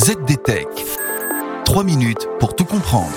ZDTech. 0.00 0.66
3 1.66 1.84
minutes 1.84 2.26
pour 2.38 2.56
tout 2.56 2.64
comprendre. 2.64 3.12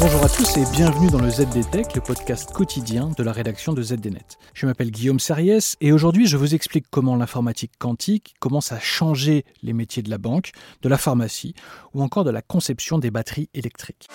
Bonjour 0.00 0.24
à 0.24 0.28
tous 0.30 0.56
et 0.56 0.64
bienvenue 0.72 1.08
dans 1.08 1.20
le 1.20 1.28
ZDTech, 1.28 1.94
le 1.96 2.00
podcast 2.00 2.50
quotidien 2.50 3.10
de 3.14 3.22
la 3.22 3.32
rédaction 3.32 3.74
de 3.74 3.82
ZDNet. 3.82 4.38
Je 4.54 4.64
m'appelle 4.64 4.90
Guillaume 4.90 5.20
Sariès 5.20 5.76
et 5.82 5.92
aujourd'hui 5.92 6.26
je 6.26 6.38
vous 6.38 6.54
explique 6.54 6.86
comment 6.90 7.14
l'informatique 7.14 7.72
quantique 7.78 8.36
commence 8.40 8.72
à 8.72 8.80
changer 8.80 9.44
les 9.62 9.74
métiers 9.74 10.02
de 10.02 10.08
la 10.08 10.16
banque, 10.16 10.52
de 10.80 10.88
la 10.88 10.96
pharmacie 10.96 11.52
ou 11.92 12.02
encore 12.02 12.24
de 12.24 12.30
la 12.30 12.40
conception 12.40 12.98
des 12.98 13.10
batteries 13.10 13.50
électriques. 13.52 14.08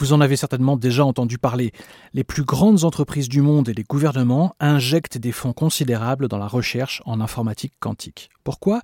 Vous 0.00 0.14
en 0.14 0.22
avez 0.22 0.36
certainement 0.36 0.78
déjà 0.78 1.04
entendu 1.04 1.36
parler. 1.36 1.72
Les 2.14 2.24
plus 2.24 2.42
grandes 2.42 2.84
entreprises 2.84 3.28
du 3.28 3.42
monde 3.42 3.68
et 3.68 3.74
les 3.74 3.82
gouvernements 3.82 4.56
injectent 4.58 5.18
des 5.18 5.30
fonds 5.30 5.52
considérables 5.52 6.26
dans 6.26 6.38
la 6.38 6.46
recherche 6.46 7.02
en 7.04 7.20
informatique 7.20 7.74
quantique. 7.80 8.30
Pourquoi? 8.42 8.80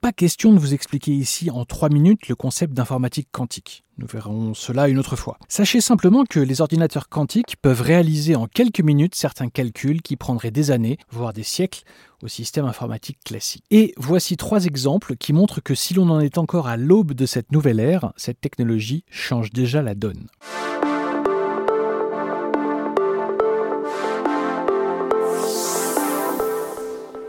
Pas 0.00 0.12
question 0.12 0.52
de 0.52 0.58
vous 0.58 0.72
expliquer 0.72 1.12
ici 1.12 1.50
en 1.50 1.64
trois 1.66 1.90
minutes 1.90 2.28
le 2.28 2.34
concept 2.34 2.72
d'informatique 2.72 3.28
quantique. 3.30 3.84
Nous 3.98 4.06
verrons 4.06 4.54
cela 4.54 4.88
une 4.88 4.98
autre 4.98 5.14
fois. 5.14 5.36
Sachez 5.46 5.82
simplement 5.82 6.24
que 6.24 6.40
les 6.40 6.62
ordinateurs 6.62 7.10
quantiques 7.10 7.56
peuvent 7.60 7.82
réaliser 7.82 8.34
en 8.34 8.46
quelques 8.46 8.80
minutes 8.80 9.14
certains 9.14 9.50
calculs 9.50 10.00
qui 10.00 10.16
prendraient 10.16 10.50
des 10.50 10.70
années, 10.70 10.96
voire 11.10 11.34
des 11.34 11.42
siècles, 11.42 11.82
au 12.22 12.28
système 12.28 12.64
informatique 12.64 13.18
classique. 13.24 13.64
Et 13.70 13.92
voici 13.98 14.38
trois 14.38 14.64
exemples 14.64 15.16
qui 15.16 15.34
montrent 15.34 15.60
que 15.60 15.74
si 15.74 15.92
l'on 15.92 16.08
en 16.08 16.20
est 16.20 16.38
encore 16.38 16.66
à 16.66 16.78
l'aube 16.78 17.12
de 17.12 17.26
cette 17.26 17.52
nouvelle 17.52 17.80
ère, 17.80 18.12
cette 18.16 18.40
technologie 18.40 19.04
change 19.10 19.50
déjà 19.50 19.82
la 19.82 19.94
donne. 19.94 20.28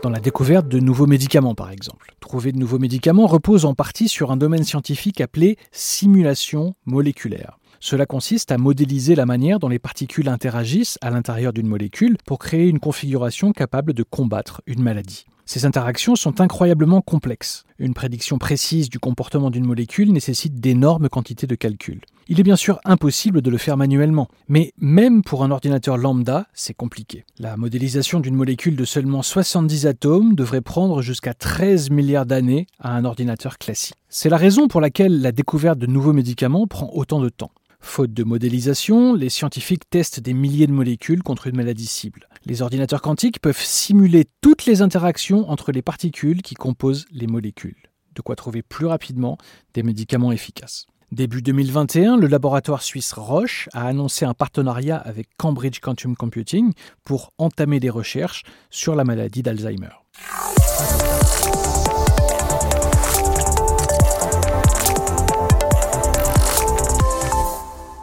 Dans 0.02 0.10
la 0.10 0.20
découverte 0.20 0.68
de 0.68 0.80
nouveaux 0.80 1.06
médicaments 1.06 1.54
par 1.54 1.70
exemple. 1.70 2.14
Trouver 2.20 2.52
de 2.52 2.58
nouveaux 2.58 2.78
médicaments 2.78 3.26
repose 3.26 3.64
en 3.64 3.74
partie 3.74 4.08
sur 4.08 4.32
un 4.32 4.36
domaine 4.36 4.64
scientifique 4.64 5.20
appelé 5.20 5.56
simulation 5.70 6.74
moléculaire. 6.84 7.58
Cela 7.80 8.06
consiste 8.06 8.52
à 8.52 8.58
modéliser 8.58 9.14
la 9.14 9.26
manière 9.26 9.58
dont 9.58 9.68
les 9.68 9.78
particules 9.78 10.28
interagissent 10.28 10.98
à 11.00 11.10
l'intérieur 11.10 11.52
d'une 11.52 11.66
molécule 11.66 12.16
pour 12.26 12.38
créer 12.38 12.68
une 12.68 12.80
configuration 12.80 13.52
capable 13.52 13.92
de 13.92 14.02
combattre 14.02 14.60
une 14.66 14.82
maladie. 14.82 15.24
Ces 15.44 15.66
interactions 15.66 16.16
sont 16.16 16.40
incroyablement 16.40 17.00
complexes. 17.00 17.64
Une 17.78 17.94
prédiction 17.94 18.38
précise 18.38 18.88
du 18.88 18.98
comportement 18.98 19.50
d'une 19.50 19.66
molécule 19.66 20.12
nécessite 20.12 20.54
d'énormes 20.54 21.08
quantités 21.08 21.46
de 21.46 21.54
calculs. 21.54 22.00
Il 22.28 22.38
est 22.38 22.44
bien 22.44 22.56
sûr 22.56 22.78
impossible 22.84 23.42
de 23.42 23.50
le 23.50 23.58
faire 23.58 23.76
manuellement, 23.76 24.28
mais 24.48 24.72
même 24.78 25.22
pour 25.22 25.42
un 25.42 25.50
ordinateur 25.50 25.98
lambda, 25.98 26.46
c'est 26.54 26.74
compliqué. 26.74 27.24
La 27.38 27.56
modélisation 27.56 28.20
d'une 28.20 28.36
molécule 28.36 28.76
de 28.76 28.84
seulement 28.84 29.22
70 29.22 29.86
atomes 29.86 30.34
devrait 30.34 30.60
prendre 30.60 31.02
jusqu'à 31.02 31.34
13 31.34 31.90
milliards 31.90 32.26
d'années 32.26 32.66
à 32.78 32.94
un 32.94 33.04
ordinateur 33.04 33.58
classique. 33.58 33.96
C'est 34.08 34.28
la 34.28 34.36
raison 34.36 34.68
pour 34.68 34.80
laquelle 34.80 35.20
la 35.20 35.32
découverte 35.32 35.78
de 35.78 35.86
nouveaux 35.86 36.12
médicaments 36.12 36.66
prend 36.68 36.90
autant 36.94 37.20
de 37.20 37.28
temps. 37.28 37.50
Faute 37.80 38.14
de 38.14 38.22
modélisation, 38.22 39.12
les 39.12 39.28
scientifiques 39.28 39.90
testent 39.90 40.20
des 40.20 40.34
milliers 40.34 40.68
de 40.68 40.72
molécules 40.72 41.24
contre 41.24 41.48
une 41.48 41.56
maladie 41.56 41.86
cible. 41.86 42.28
Les 42.44 42.60
ordinateurs 42.60 43.02
quantiques 43.02 43.40
peuvent 43.40 43.62
simuler 43.62 44.26
toutes 44.40 44.66
les 44.66 44.82
interactions 44.82 45.48
entre 45.48 45.70
les 45.70 45.80
particules 45.80 46.42
qui 46.42 46.56
composent 46.56 47.06
les 47.12 47.28
molécules. 47.28 47.76
De 48.16 48.20
quoi 48.20 48.34
trouver 48.34 48.62
plus 48.62 48.86
rapidement 48.86 49.38
des 49.74 49.84
médicaments 49.84 50.32
efficaces. 50.32 50.86
Début 51.12 51.40
2021, 51.40 52.16
le 52.16 52.26
laboratoire 52.26 52.82
suisse 52.82 53.12
Roche 53.12 53.68
a 53.72 53.86
annoncé 53.86 54.24
un 54.24 54.34
partenariat 54.34 54.96
avec 54.96 55.28
Cambridge 55.36 55.78
Quantum 55.78 56.16
Computing 56.16 56.72
pour 57.04 57.32
entamer 57.38 57.78
des 57.78 57.90
recherches 57.90 58.42
sur 58.70 58.96
la 58.96 59.04
maladie 59.04 59.42
d'Alzheimer. 59.42 59.90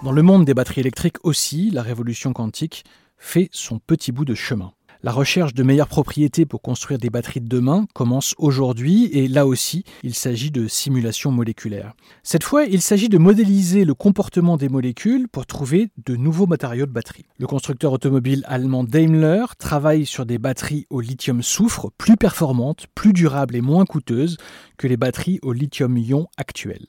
Dans 0.02 0.14
le 0.14 0.22
monde 0.22 0.46
des 0.46 0.54
batteries 0.54 0.80
électriques 0.80 1.18
aussi, 1.24 1.72
la 1.72 1.84
révolution 1.84 2.32
quantique 2.32 2.86
fait 3.20 3.50
son 3.52 3.80
petit 3.80 4.12
bout 4.12 4.26
de 4.26 4.34
chemin. 4.34 4.74
La 5.02 5.14
recherche 5.14 5.54
de 5.54 5.64
meilleures 5.64 5.88
propriétés 5.88 6.46
pour 6.46 6.62
construire 6.62 7.00
des 7.00 7.10
batteries 7.10 7.40
de 7.40 7.48
demain 7.48 7.86
commence 7.94 8.36
aujourd'hui 8.38 9.06
et 9.14 9.30
là 9.30 9.48
aussi, 9.48 9.86
il 10.04 10.14
s'agit 10.14 10.52
de 10.52 10.68
simulation 10.68 11.32
moléculaire. 11.32 11.94
Cette 12.22 12.44
fois, 12.44 12.66
il 12.66 12.82
s'agit 12.82 13.08
de 13.08 13.18
modéliser 13.18 13.86
le 13.86 13.94
comportement 13.94 14.58
des 14.58 14.68
molécules 14.68 15.30
pour 15.30 15.46
trouver 15.46 15.90
de 16.06 16.18
nouveaux 16.18 16.48
matériaux 16.48 16.86
de 16.86 16.92
batterie. 16.92 17.24
Le 17.38 17.48
constructeur 17.48 17.94
automobile 17.94 18.44
allemand 18.46 18.84
Daimler 18.84 19.46
travaille 19.58 20.06
sur 20.06 20.26
des 20.26 20.38
batteries 20.38 20.86
au 20.90 21.00
lithium-soufre 21.00 21.92
plus 21.98 22.18
performantes, 22.18 22.88
plus 22.94 23.14
durables 23.14 23.56
et 23.56 23.62
moins 23.62 23.86
coûteuses 23.86 24.36
que 24.78 24.88
les 24.88 24.98
batteries 24.98 25.40
au 25.44 25.54
lithium-ion 25.54 26.28
actuelles. 26.36 26.88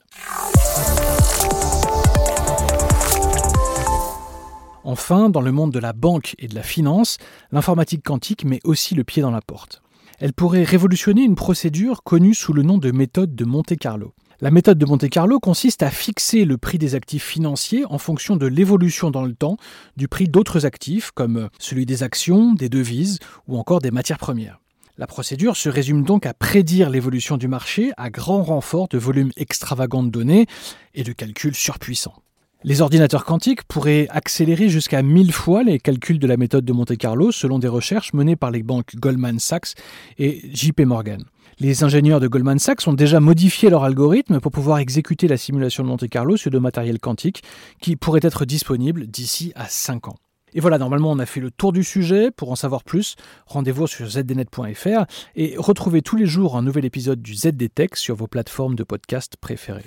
Enfin, 4.85 5.29
dans 5.29 5.43
le 5.43 5.53
monde 5.53 5.73
de 5.73 5.79
la 5.79 5.93
banque 5.93 6.35
et 6.39 6.49
de 6.49 6.55
la 6.55 6.63
finance, 6.63 7.19
l'informatique 7.53 8.03
quantique 8.03 8.45
met 8.45 8.61
aussi 8.65 8.95
le 8.95 9.05
pied 9.05 9.21
dans 9.21 9.31
la 9.31 9.43
porte. 9.43 9.83
Elle 10.19 10.33
pourrait 10.33 10.65
révolutionner 10.65 11.23
une 11.23 11.35
procédure 11.35 12.03
connue 12.03 12.35
sous 12.35 12.53
le 12.53 12.63
nom 12.63 12.79
de 12.79 12.91
méthode 12.91 13.35
de 13.35 13.45
Monte-Carlo. 13.45 14.15
La 14.41 14.51
méthode 14.51 14.79
de 14.79 14.87
Monte-Carlo 14.87 15.39
consiste 15.39 15.83
à 15.83 15.91
fixer 15.91 16.47
le 16.47 16.57
prix 16.57 16.79
des 16.79 16.95
actifs 16.95 17.25
financiers 17.25 17.85
en 17.91 17.99
fonction 17.99 18.37
de 18.37 18.47
l'évolution 18.47 19.11
dans 19.11 19.25
le 19.25 19.35
temps 19.35 19.59
du 19.99 20.09
prix 20.09 20.29
d'autres 20.29 20.65
actifs 20.65 21.11
comme 21.11 21.51
celui 21.59 21.85
des 21.85 22.03
actions, 22.03 22.55
des 22.55 22.71
devises 22.71 23.19
ou 23.49 23.59
encore 23.59 23.81
des 23.81 23.91
matières 23.91 24.19
premières. 24.19 24.61
La 24.97 25.07
procédure 25.07 25.57
se 25.57 25.69
résume 25.69 26.05
donc 26.05 26.25
à 26.25 26.33
prédire 26.33 26.89
l'évolution 26.89 27.37
du 27.37 27.49
marché 27.49 27.93
à 27.99 28.09
grand 28.09 28.43
renfort 28.43 28.89
de 28.89 28.99
volumes 28.99 29.33
extravagants 29.37 30.03
de 30.03 30.11
données 30.11 30.47
et 30.95 31.03
de 31.03 31.13
calculs 31.13 31.55
surpuissants. 31.55 32.17
Les 32.63 32.83
ordinateurs 32.83 33.25
quantiques 33.25 33.63
pourraient 33.63 34.07
accélérer 34.11 34.69
jusqu'à 34.69 35.03
1000 35.03 35.33
fois 35.33 35.63
les 35.63 35.79
calculs 35.79 36.19
de 36.19 36.27
la 36.27 36.37
méthode 36.37 36.67
de 36.67 36.75
Monte-Carlo 36.75 37.33
selon 37.33 37.59
des 37.59 37.69
recherches 37.69 38.13
menées 38.13 38.37
par 38.37 38.51
les 38.51 38.63
banques 38.63 38.97
Goldman 38.97 39.39
Sachs 39.39 39.77
et 40.19 40.43
JP 40.53 40.81
Morgan. 40.81 41.25
Les 41.59 41.85
ingénieurs 41.85 42.21
de 42.21 42.29
Goldman 42.29 42.59
Sachs 42.59 42.87
ont 42.87 42.93
déjà 42.93 43.19
modifié 43.19 43.71
leur 43.71 43.85
algorithme 43.85 44.41
pour 44.41 44.53
pouvoir 44.53 44.77
exécuter 44.77 45.27
la 45.27 45.39
simulation 45.39 45.85
de 45.85 45.89
Monte-Carlo 45.89 46.37
sur 46.37 46.51
de 46.51 46.59
matériel 46.59 46.99
quantique 46.99 47.43
qui 47.81 47.97
pourrait 47.97 48.21
être 48.23 48.45
disponible 48.45 49.07
d'ici 49.07 49.53
à 49.55 49.65
5 49.67 50.09
ans. 50.09 50.17
Et 50.53 50.61
voilà, 50.61 50.77
normalement 50.77 51.13
on 51.13 51.19
a 51.19 51.27
fait 51.27 51.41
le 51.41 51.51
tour 51.51 51.73
du 51.73 51.83
sujet. 51.83 52.31
Pour 52.31 52.53
en 52.53 52.57
savoir 52.57 52.85
plus, 52.85 53.17
rendez-vous 53.47 53.87
sur 53.87 54.07
zdnet.fr 54.07 55.07
et 55.35 55.55
retrouvez 55.57 56.03
tous 56.03 56.17
les 56.17 56.27
jours 56.27 56.59
un 56.59 56.63
nouvel 56.63 56.85
épisode 56.85 57.23
du 57.23 57.35
ZDTech 57.35 57.97
sur 57.97 58.17
vos 58.17 58.27
plateformes 58.27 58.75
de 58.75 58.85
podcast 58.85 59.37
préférées. 59.41 59.87